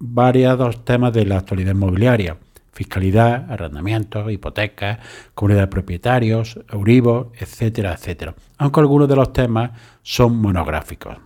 [0.00, 2.38] variados temas de la actualidad inmobiliaria,
[2.72, 4.98] fiscalidad, arrendamientos, hipotecas,
[5.34, 11.18] comunidad de propietarios, Euribor, etcétera, etcétera, aunque algunos de los temas son monográficos.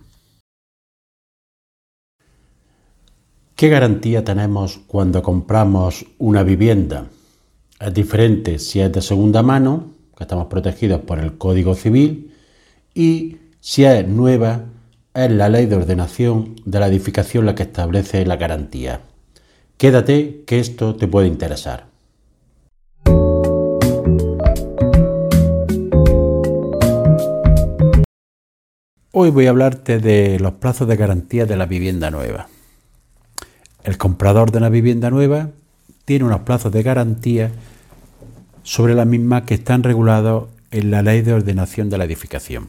[3.55, 7.07] ¿Qué garantía tenemos cuando compramos una vivienda?
[7.79, 12.33] Es diferente si es de segunda mano, que estamos protegidos por el Código Civil,
[12.93, 14.65] y si es nueva,
[15.15, 18.99] es la ley de ordenación de la edificación la que establece la garantía.
[19.77, 21.87] Quédate que esto te puede interesar.
[29.13, 32.49] Hoy voy a hablarte de los plazos de garantía de la vivienda nueva.
[33.85, 35.51] El comprador de una vivienda nueva
[36.03, 37.51] tiene unos plazos de garantía
[38.63, 42.67] sobre la misma que están regulados en la ley de ordenación de la edificación.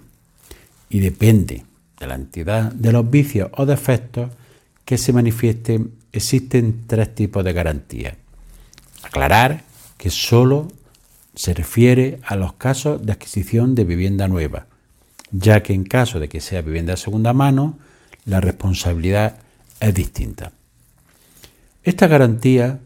[0.89, 1.65] Y depende
[1.99, 4.31] de la entidad de los vicios o defectos
[4.85, 8.17] que se manifiesten, existen tres tipos de garantía.
[9.03, 9.65] Aclarar
[9.97, 10.69] que solo
[11.35, 14.67] se refiere a los casos de adquisición de vivienda nueva,
[15.31, 17.79] ya que en caso de que sea vivienda de segunda mano,
[18.25, 19.39] la responsabilidad
[19.81, 20.53] es distinta.
[21.83, 22.81] Esta garantía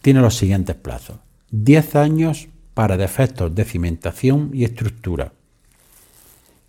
[0.00, 1.18] tiene los siguientes plazos.
[1.50, 5.32] 10 años para defectos de cimentación y estructura,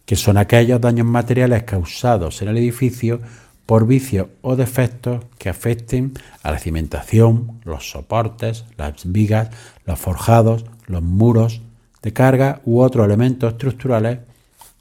[0.06, 3.22] que son aquellos daños materiales causados en el edificio
[3.66, 9.50] por vicios o defectos que afecten a la cimentación, los soportes, las vigas,
[9.86, 11.62] los forjados, los muros
[12.04, 14.20] de carga u otros elementos estructurales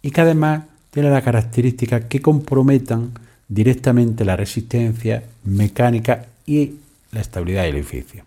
[0.03, 3.13] y que además tienen la característica que comprometan
[3.49, 6.75] directamente la resistencia mecánica y
[7.13, 8.25] la estabilidad del edificio.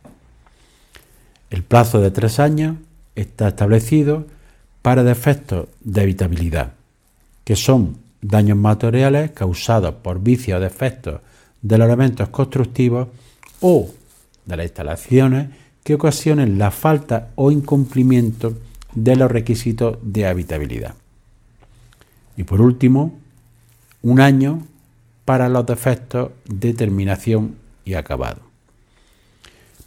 [1.49, 2.77] El plazo de tres años
[3.15, 4.25] está establecido
[4.81, 6.73] para defectos de habitabilidad,
[7.47, 11.21] que son daños materiales causados por vicios o defectos
[11.61, 13.07] de los elementos constructivos
[13.61, 13.89] o
[14.45, 15.47] de las instalaciones
[15.81, 18.53] que ocasionen la falta o incumplimiento
[18.93, 20.95] de los requisitos de habitabilidad.
[22.35, 23.17] Y por último,
[24.01, 24.67] un año
[25.23, 27.55] para los defectos de terminación
[27.85, 28.41] y acabado.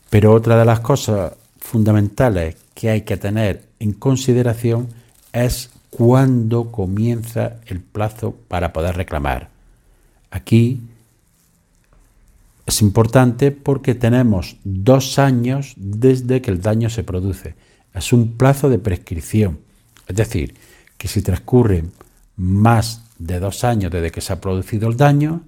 [0.09, 4.89] Pero otra de las cosas fundamentales que hay que tener en consideración
[5.35, 9.51] es cuándo comienza el plazo para poder reclamar.
[10.31, 10.81] Aquí
[12.67, 17.55] es importante porque tenemos dos años desde que el daño se produce.
[17.93, 19.59] Es un plazo de prescripción.
[20.07, 20.55] Es decir,
[20.97, 21.93] que si transcurren
[22.37, 25.43] más de dos años desde que se ha producido el daño,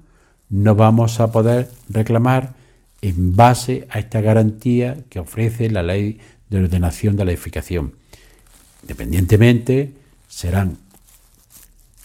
[0.51, 2.55] no vamos a poder reclamar
[3.01, 6.19] en base a esta garantía que ofrece la ley
[6.51, 7.95] de ordenación de la edificación.
[8.83, 9.93] Independientemente,
[10.33, 10.79] serán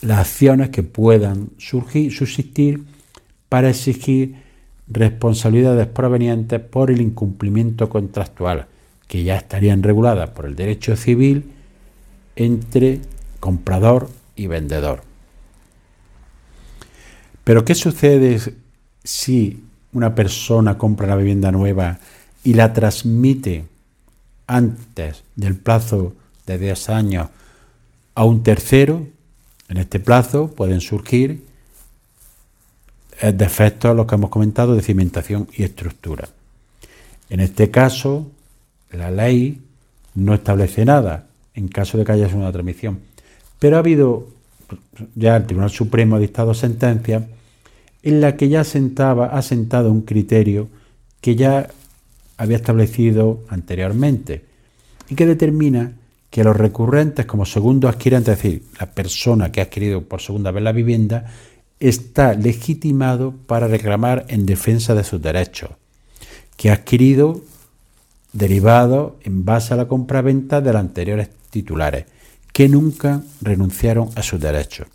[0.01, 2.83] las acciones que puedan surgir, subsistir
[3.47, 4.35] para exigir
[4.89, 8.67] responsabilidades provenientes por el incumplimiento contractual,
[9.07, 11.51] que ya estarían reguladas por el derecho civil
[12.35, 12.99] entre
[13.39, 15.03] comprador y vendedor.
[17.45, 18.41] Pero ¿qué sucede
[19.05, 21.97] si una persona compra la vivienda nueva
[22.43, 23.65] y la transmite
[24.47, 26.13] antes del plazo
[26.45, 27.29] de 10 años
[28.17, 29.05] a un tercero,
[29.69, 31.43] en este plazo pueden surgir
[33.21, 36.27] eh, defectos, los que hemos comentado, de cimentación y estructura.
[37.29, 38.31] En este caso,
[38.91, 39.61] la ley
[40.15, 43.01] no establece nada en caso de que haya una transmisión,
[43.59, 44.29] pero ha habido,
[45.13, 47.27] ya el Tribunal Supremo ha dictado sentencia
[48.01, 50.69] en la que ya sentaba, ha sentado un criterio
[51.21, 51.69] que ya
[52.35, 54.43] había establecido anteriormente
[55.07, 55.93] y que determina
[56.29, 60.51] que los recurrentes como segundo adquirente, es decir, la persona que ha adquirido por segunda
[60.51, 61.25] vez la vivienda,
[61.79, 65.71] está legitimado para reclamar en defensa de sus derechos,
[66.55, 67.41] que ha adquirido
[68.33, 72.05] derivado en base a la compraventa de los anteriores titulares,
[72.51, 74.87] que nunca renunciaron a sus derechos.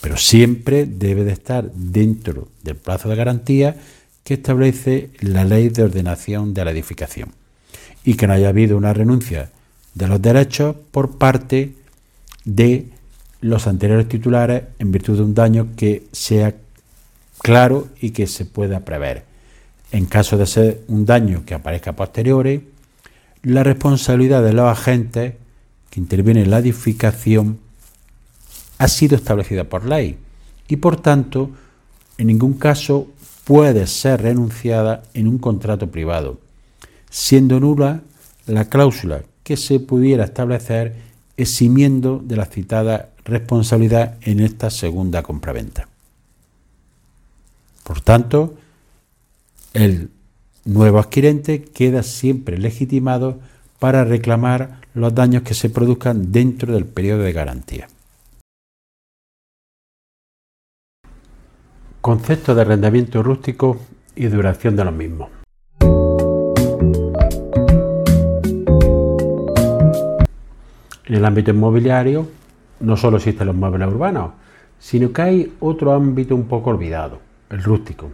[0.00, 3.76] Pero siempre debe de estar dentro del plazo de garantía
[4.22, 7.30] que establece la ley de ordenación de la edificación.
[8.04, 9.50] Y que no haya habido una renuncia
[9.94, 11.74] de los derechos por parte
[12.44, 12.90] de
[13.40, 16.54] los anteriores titulares en virtud de un daño que sea
[17.40, 19.24] claro y que se pueda prever.
[19.92, 22.68] En caso de ser un daño que aparezca a posteriori,
[23.42, 25.34] la responsabilidad de los agentes
[25.90, 27.58] que intervienen en la edificación
[28.78, 30.18] ha sido establecida por ley
[30.66, 31.50] y por tanto
[32.18, 33.08] en ningún caso
[33.44, 36.40] puede ser renunciada en un contrato privado,
[37.10, 38.00] siendo nula
[38.46, 40.96] la cláusula que se pudiera establecer
[41.36, 45.88] eximiendo de la citada responsabilidad en esta segunda compraventa.
[47.84, 48.54] Por tanto,
[49.74, 50.10] el
[50.64, 53.38] nuevo adquirente queda siempre legitimado
[53.78, 57.88] para reclamar los daños que se produzcan dentro del periodo de garantía.
[62.00, 63.80] Concepto de arrendamiento rústico
[64.14, 65.43] y duración de los mismos.
[71.06, 72.26] En el ámbito inmobiliario
[72.80, 74.32] no solo existen los muebles urbanos,
[74.78, 77.20] sino que hay otro ámbito un poco olvidado,
[77.50, 78.10] el rústico,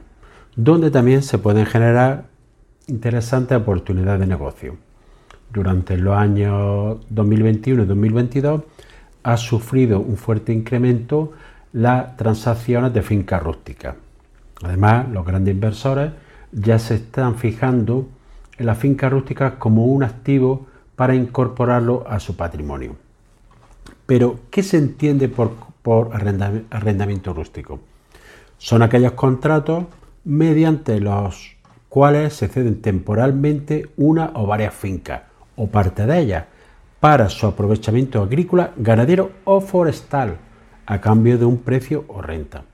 [0.56, 2.25] donde también se pueden generar
[2.88, 4.76] interesantes oportunidades de negocio.
[5.52, 8.62] Durante los años 2021 y 2022
[9.22, 11.32] ha sufrido un fuerte incremento
[11.72, 13.94] las transacciones de fincas rústicas.
[14.62, 16.12] Además, los grandes inversores
[16.52, 18.08] ya se están fijando
[18.58, 20.66] en las fincas rústicas como un activo
[21.00, 22.94] para incorporarlo a su patrimonio.
[24.05, 25.55] Pero, ¿qué se entiende por,
[26.12, 27.81] arrendamiento rústico?
[28.58, 29.87] Son aquellos contratos
[30.25, 31.56] mediante los
[31.88, 35.23] cuales se ceden temporalmente una o varias fincas
[35.56, 36.44] o parte de ellas
[37.00, 40.37] para su aprovechamiento agrícola, ganadero o forestal
[40.85, 42.64] a cambio de un precio o renta.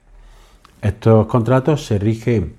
[0.83, 2.57] Estos contratos se rigen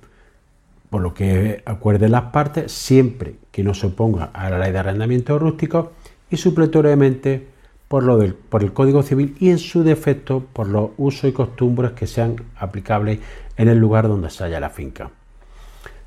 [0.89, 4.79] por lo que acuerden las partes siempre que no se oponga a la ley de
[4.79, 5.91] arrendamiento rústico
[6.29, 7.47] y supletoriamente
[7.87, 11.33] por, lo del, por el Código Civil y en su defecto por los usos y
[11.33, 13.19] costumbres que sean aplicables
[13.55, 15.11] en el lugar donde se halla la finca.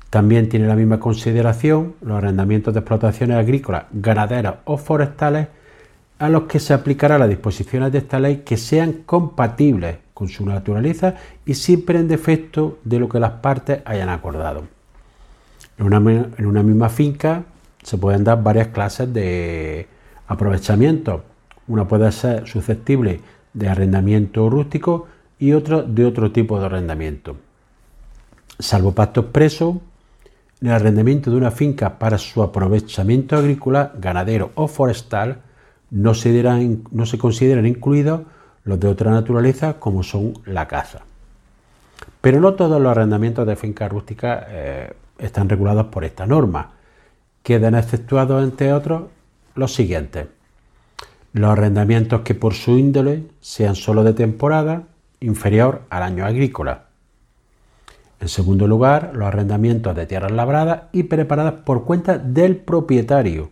[0.09, 5.47] También tiene la misma consideración los arrendamientos de explotaciones agrícolas, ganaderas o forestales
[6.21, 10.45] a los que se aplicará las disposiciones de esta ley que sean compatibles con su
[10.45, 11.15] naturaleza
[11.47, 14.61] y siempre en defecto de lo que las partes hayan acordado.
[15.79, 17.43] Una, en una misma finca
[17.81, 19.87] se pueden dar varias clases de
[20.27, 21.23] aprovechamiento.
[21.67, 23.19] Una puede ser susceptible
[23.55, 25.07] de arrendamiento rústico
[25.39, 27.35] y otra de otro tipo de arrendamiento.
[28.59, 29.81] Salvo pacto expreso,
[30.61, 35.41] el arrendamiento de una finca para su aprovechamiento agrícola, ganadero o forestal,
[35.91, 38.21] no se, consideran incluidos
[38.63, 41.01] los de otra naturaleza como son la caza.
[42.21, 46.71] Pero no todos los arrendamientos de fincas rústicas eh, están regulados por esta norma.
[47.43, 49.03] Quedan exceptuados, entre otros,
[49.55, 50.27] los siguientes.
[51.33, 54.83] Los arrendamientos que por su índole sean solo de temporada
[55.19, 56.85] inferior al año agrícola.
[58.19, 63.49] En segundo lugar, los arrendamientos de tierras labradas y preparadas por cuenta del propietario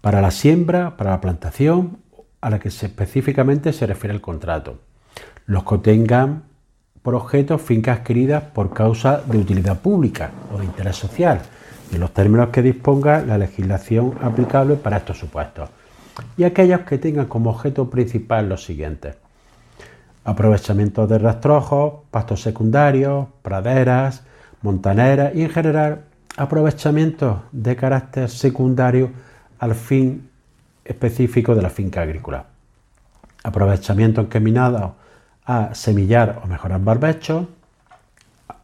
[0.00, 1.98] para la siembra, para la plantación,
[2.40, 4.78] a la que específicamente se refiere el contrato.
[5.46, 6.44] Los que tengan
[7.02, 11.40] por objeto fincas adquiridas por causa de utilidad pública o de interés social,
[11.92, 15.68] en los términos que disponga la legislación aplicable para estos supuestos.
[16.36, 19.16] Y aquellos que tengan como objeto principal los siguientes.
[20.24, 24.22] Aprovechamiento de rastrojos, pastos secundarios, praderas,
[24.62, 26.04] montaneras y en general
[26.36, 29.10] aprovechamientos de carácter secundario
[29.60, 30.28] al fin
[30.84, 32.46] específico de la finca agrícola.
[33.44, 34.96] Aprovechamiento encaminado
[35.44, 37.46] a semillar o mejorar barbechos,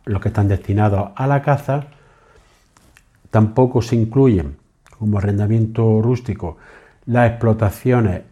[0.05, 1.85] los que están destinados a la caza,
[3.31, 4.57] tampoco se incluyen
[4.99, 6.57] como arrendamiento rústico
[7.05, 8.23] las explotaciones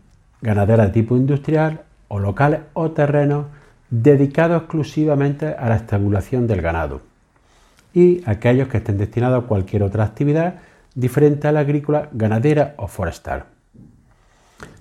[0.41, 3.47] ganaderas de tipo industrial o locales o terrenos
[3.91, 7.03] dedicados exclusivamente a la estabulación del ganado
[7.93, 10.57] y aquellos que estén destinados a cualquier otra actividad
[10.95, 13.45] diferente a la agrícola, ganadera o forestal.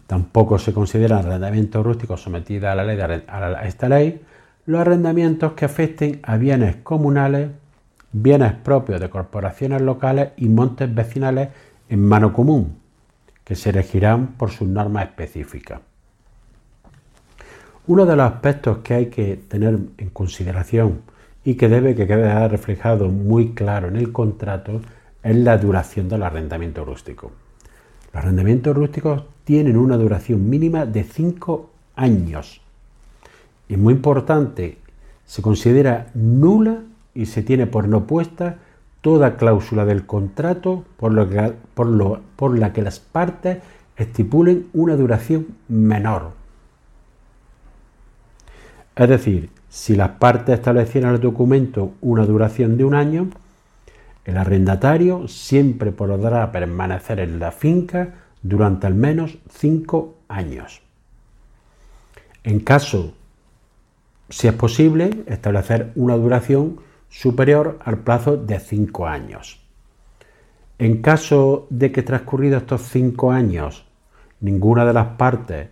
[0.08, 4.22] Tampoco se consideran arrendamientos rústicos sometidos a, esta ley
[4.66, 7.50] los arrendamientos que afecten a bienes comunales,
[8.12, 11.50] bienes propios de corporaciones locales y montes vecinales
[11.90, 12.78] en mano común,
[13.44, 15.82] que se regirán por sus normas específicas.
[17.88, 21.02] Uno de los aspectos que hay que tener en consideración
[21.44, 24.80] y que debe que quedar reflejado muy claro en el contrato
[25.24, 27.32] es la duración del arrendamiento rústico.
[28.14, 32.62] Los arrendamientos rústicos tienen una duración mínima de 5 años.
[33.70, 34.78] Es muy importante,
[35.26, 36.82] se considera nula
[37.16, 38.58] y se tiene por no puesta
[39.02, 43.58] toda cláusula del contrato por, la que las partes
[43.98, 46.32] estipulen una duración menor.
[48.96, 53.30] Es decir, Si las partes establecieran en el documento una duración de un año,
[54.26, 60.82] el arrendatario siempre podrá permanecer en la finca durante al menos cinco años.
[62.44, 63.14] En caso,
[64.30, 69.62] si es posible, establecer una duración superior al plazo de cinco años.
[70.80, 73.86] En caso de que transcurridos estos cinco años
[74.42, 75.70] ninguna de las partes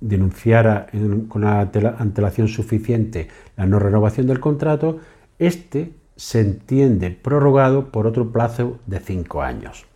[0.00, 0.86] denunciara
[1.28, 1.60] con la
[1.98, 4.98] antelación suficiente la no renovación del contrato,
[5.38, 9.86] este se entiende prorrogado por otro plazo de cinco años.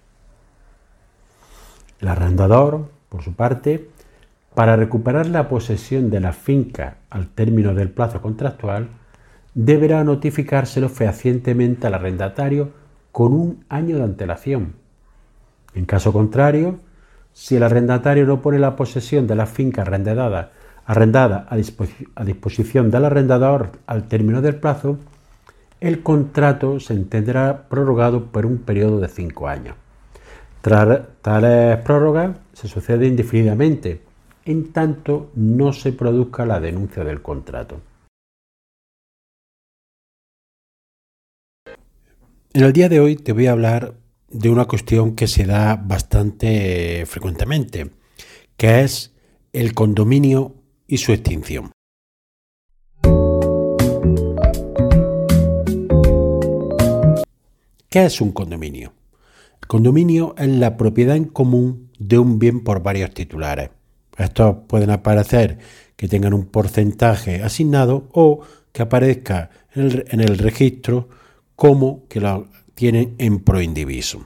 [2.01, 3.91] El arrendador, por su parte,
[4.55, 8.89] para recuperar la posesión de la finca al término del plazo contractual,
[9.55, 12.71] deberá notificárselo fehacientemente al arrendatario
[13.11, 14.75] con un año de antelación.
[15.75, 16.79] En caso contrario,
[17.33, 20.53] si el arrendatario no pone la posesión de la finca arrendada,
[20.87, 24.99] a, disposición del arrendador al término del plazo,
[25.83, 29.75] el contrato se entenderá prorrogado por un periodo de cinco años.
[30.63, 34.01] Tales prórrogas se suceden indefinidamente,
[34.45, 37.81] en tanto no se produzca la denuncia del contrato.
[42.55, 43.95] En el día de hoy te voy a hablar
[44.29, 47.91] de una cuestión que se da bastante frecuentemente,
[48.57, 49.17] que es
[49.53, 50.55] el condominio
[50.87, 51.73] y su extinción.
[57.93, 58.95] ¿Qué es un condominio?
[59.61, 63.69] El condominio es la propiedad en común de un bien por varios titulares.
[64.17, 65.59] Estos pueden aparecer
[65.95, 68.41] que tengan un porcentaje asignado o
[68.73, 71.11] que aparezca en el, registro
[71.55, 74.25] como que lo tienen en proindiviso.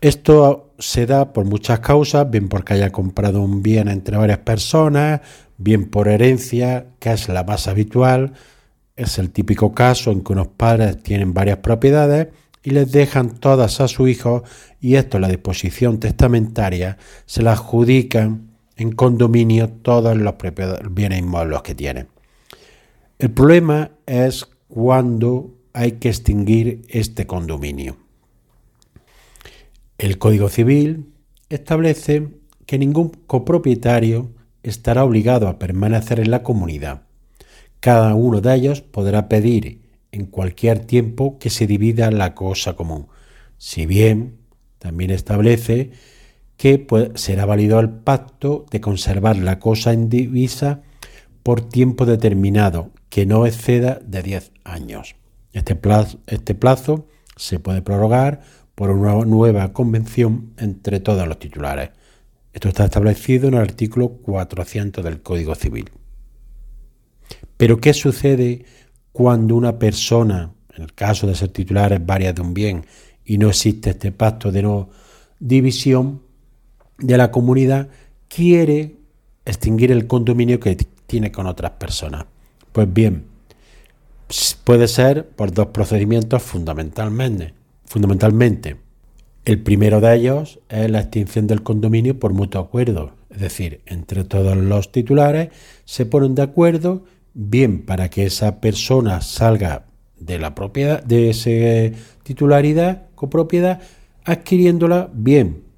[0.00, 5.20] Esto se da por muchas causas, bien porque haya comprado un bien entre varias personas,
[5.56, 8.32] bien por herencia, que es la más habitual.
[8.98, 12.28] Es el típico caso en que unos padres tienen varias propiedades
[12.64, 14.42] y les dejan todas a su hijo
[14.80, 20.34] y esto, la disposición testamentaria, se la adjudican en condominio todos los
[20.90, 22.08] bienes inmuebles que tienen.
[23.20, 27.98] El problema es cuando hay que extinguir este condominio.
[29.96, 31.12] El Código Civil
[31.48, 32.30] establece
[32.66, 34.32] que ningún copropietario
[34.64, 37.07] estará obligado a permanecer en la comunidad.
[37.80, 43.06] Cada uno de ellos podrá pedir en cualquier tiempo que se divida la cosa común,
[43.56, 44.38] si bien
[44.78, 45.92] también establece
[46.56, 50.82] que será válido el pacto de conservar la cosa en divisa
[51.44, 55.14] por tiempo determinado, que no exceda de 10 años.
[55.52, 57.06] Este plazo, este plazo
[57.36, 58.40] se puede prorrogar
[58.74, 61.90] por una nueva convención entre todos los titulares.
[62.52, 65.90] Esto está establecido en el artículo 400 del Código Civil.
[67.58, 68.64] Pero ¿qué sucede
[69.12, 72.86] cuando una persona, en el caso de ser titulares varias de un bien,
[73.24, 74.88] y no existe este pacto de no
[75.38, 76.22] división
[76.98, 77.88] de la comunidad,
[78.28, 78.96] quiere
[79.44, 82.26] extinguir el condominio que tiene con otras personas?
[82.72, 83.24] Pues bien,
[84.62, 87.54] puede ser por dos procedimientos fundamentalmente.
[87.86, 88.76] Fundamentalmente,
[89.44, 94.24] el primero de ellos es la extinción del condominio por mutuo acuerdo, es decir, entre
[94.24, 95.48] todos los titulares
[95.84, 99.86] se ponen de acuerdo bien para que esa persona salga
[100.18, 103.80] de la propiedad de esa titularidad copropiedad
[104.24, 105.68] adquiriéndola bien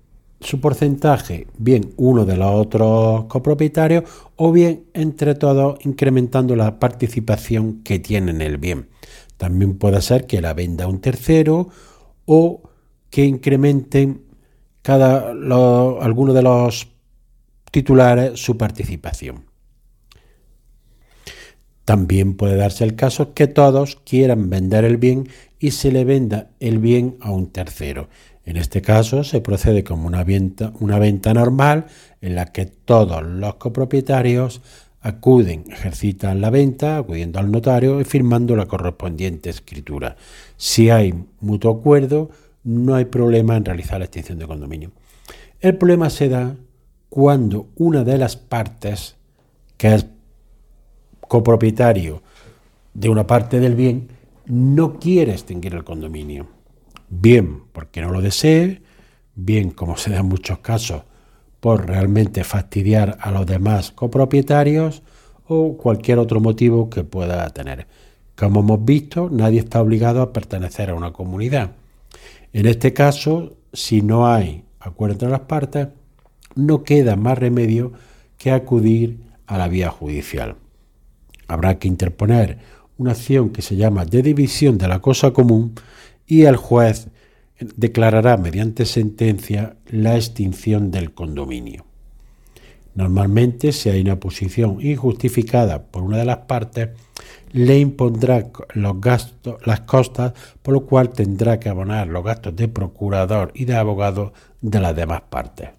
[0.41, 4.05] su porcentaje, bien uno de los otros copropietarios
[4.37, 8.89] o bien entre todos incrementando la participación que tiene en el bien.
[9.37, 11.69] También puede ser que la venda un tercero
[12.25, 12.63] o
[13.11, 14.23] que incrementen
[14.83, 16.89] cada alguno de los
[17.71, 19.50] titulares su participación.
[21.85, 26.51] También puede darse el caso que todos quieran vender el bien y se le venda
[26.61, 28.09] el bien a un tercero.
[28.45, 31.87] En este caso se procede como una venta, una venta normal
[32.21, 34.61] en la que todos los copropietarios
[35.03, 40.17] acuden, ejercitan la venta, acudiendo al notario y firmando la correspondiente escritura.
[40.57, 42.31] Si hay mutuo acuerdo,
[42.65, 44.93] no hay problema en realizar la extinción de condominio.
[45.61, 46.57] El problema se da
[47.09, 49.17] cuando una de las partes,
[49.77, 50.07] que es
[51.31, 52.25] copropietario
[52.93, 54.09] de una parte del bien,
[54.47, 56.49] no quiere extinguir el condominio
[57.09, 58.83] bien porque no lo desee,
[59.37, 61.03] bien como se da en muchos casos
[61.61, 65.05] por realmente fastidiar a los demás copropietarios
[65.47, 67.87] o cualquier otro motivo que pueda tener.
[68.35, 71.71] Como hemos visto, nadie está obligado a pertenecer a una comunidad.
[72.53, 75.87] En este caso, si no hay acuerdo entre las partes,
[76.57, 77.93] no queda más remedio
[78.37, 80.57] que acudir a la vía judicial.
[81.51, 82.59] Habrá que interponer
[82.97, 85.75] una acción que se llama de división de la cosa común
[86.25, 87.09] y el juez
[87.59, 91.85] declarará mediante sentencia la extinción del condominio.
[92.95, 96.91] Normalmente, si hay una posición injustificada por una de las partes,
[97.51, 102.69] le impondrá los gastos, las costas, por lo cual tendrá que abonar los gastos de
[102.69, 105.71] procurador y de abogado de las demás partes.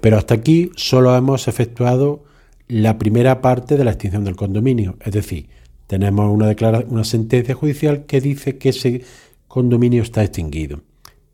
[0.00, 2.22] Pero hasta aquí solo hemos efectuado
[2.68, 5.48] la primera parte de la extinción del condominio, es decir,
[5.86, 9.02] tenemos una, sentencia judicial que dice que ese
[9.46, 10.80] condominio está extinguido,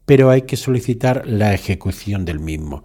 [0.05, 2.83] pero hay que solicitar la ejecución del mismo.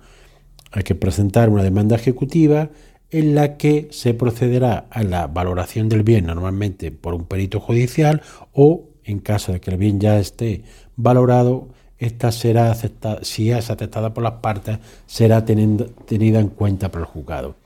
[0.72, 2.70] Hay que presentar una demanda ejecutiva
[3.10, 8.22] en la que se procederá a la valoración del bien normalmente por un perito judicial
[8.52, 10.64] o en caso de que el bien ya esté
[10.96, 17.02] valorado, esta será aceptada, si es aceptada por las partes, será tenida en cuenta por
[17.02, 17.63] el juzgado.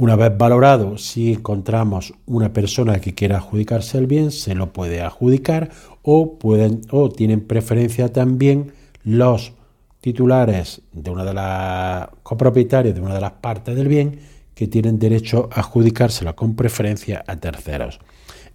[0.00, 5.02] Una vez valorado, si encontramos una persona que quiera adjudicarse el bien, se lo puede
[5.02, 5.70] adjudicar
[6.02, 9.54] o, pueden, o tienen preferencia también los
[10.00, 14.20] titulares de una de las copropietarios de una de las partes del bien
[14.54, 17.98] que tienen derecho a adjudicársela con preferencia a terceros.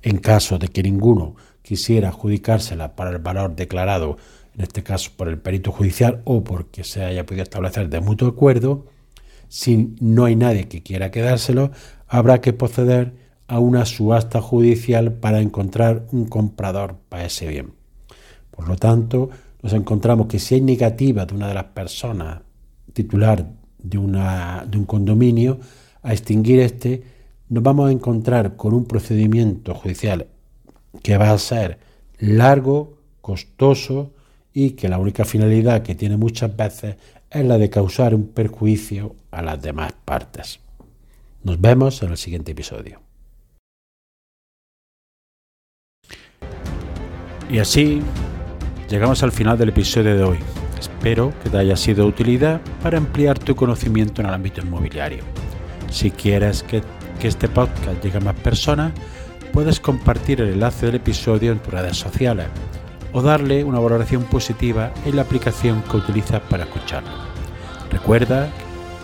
[0.01, 4.15] En caso de que ninguno quisiera adjudicársela para el valor declarado,
[4.55, 8.29] en este caso por el perito judicial o porque se haya podido establecer de mutuo
[8.29, 8.85] acuerdo,
[9.53, 11.69] si no hay nadie que quiera quedárselo,
[12.07, 13.13] habrá que proceder
[13.47, 17.71] a una subasta judicial para encontrar un comprador para ese bien.
[18.49, 19.29] Por lo tanto,
[19.61, 22.41] nos encontramos que si hay negativa de una de las personas
[22.93, 25.59] titular de, un condominio,
[26.01, 27.03] a extinguir este,
[27.49, 30.25] nos vamos a encontrar con un procedimiento judicial
[31.03, 31.77] que va a ser
[32.17, 34.13] largo, costoso
[34.51, 36.95] y que la única finalidad que tiene muchas veces
[37.33, 40.59] es la de causar un perjuicio a las demás partes.
[41.43, 43.01] Nos vemos en el siguiente episodio.
[47.49, 48.01] Y así
[48.89, 50.39] llegamos al final del episodio de hoy.
[50.79, 55.23] Espero que te haya sido de utilidad para ampliar tu conocimiento en el ámbito inmobiliario.
[55.89, 56.81] Si quieres que,
[57.21, 58.91] este podcast llegue a más personas,
[59.53, 62.47] puedes compartir el enlace del episodio en tus redes sociales
[63.13, 67.11] o darle una valoración positiva en la aplicación que utilizas para escucharlo.
[67.91, 68.49] Recuerda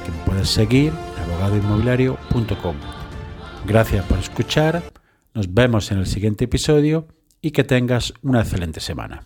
[0.06, 2.76] que puedes seguir en abogadoinmobiliario.com.
[3.66, 4.84] Gracias por escuchar,
[5.34, 7.08] nos vemos en el siguiente episodio
[7.42, 9.24] y que tengas una excelente semana.